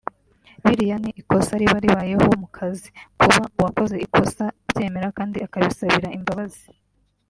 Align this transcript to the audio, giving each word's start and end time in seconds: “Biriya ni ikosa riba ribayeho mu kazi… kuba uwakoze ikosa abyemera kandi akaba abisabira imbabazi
“Biriya 0.63 0.95
ni 1.03 1.11
ikosa 1.21 1.53
riba 1.61 1.77
ribayeho 1.83 2.25
mu 2.41 2.47
kazi… 2.57 2.87
kuba 3.19 3.37
uwakoze 3.59 3.95
ikosa 4.05 4.43
abyemera 4.69 5.07
kandi 5.17 5.37
akaba 5.45 5.63
abisabira 5.65 6.13
imbabazi 6.17 6.67